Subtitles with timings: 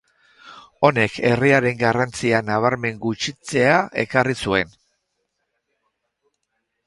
[0.87, 4.75] Honek herriaren garrantzia nabarmen gutxitzea ekarri zuen.